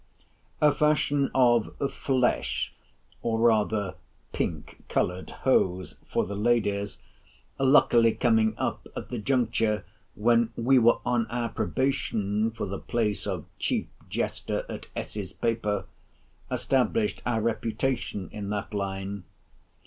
A 0.61 0.73
fashion 0.73 1.29
of 1.35 1.75
flesh, 1.93 2.73
or 3.21 3.37
rather 3.37 3.93
pink 4.33 4.81
coloured 4.89 5.29
hose 5.29 5.95
for 6.07 6.25
the 6.25 6.33
ladies, 6.33 6.97
luckily 7.59 8.13
coming 8.15 8.55
up 8.57 8.87
at 8.95 9.09
the 9.09 9.19
juncture, 9.19 9.85
when 10.15 10.49
we 10.57 10.79
were 10.79 10.97
on 11.05 11.27
our 11.27 11.49
probation 11.49 12.49
for 12.49 12.65
the 12.65 12.79
place 12.79 13.27
of 13.27 13.45
Chief 13.59 13.85
Jester 14.09 14.63
to 14.63 14.81
S.'s 14.95 15.33
Paper, 15.33 15.85
established 16.49 17.21
our 17.23 17.39
reputation 17.39 18.27
in 18.31 18.49
that 18.49 18.73
line. 18.73 19.23